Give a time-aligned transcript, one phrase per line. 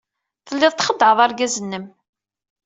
[0.47, 1.85] Telliḍ txeddɛeḍ argaz-nnem.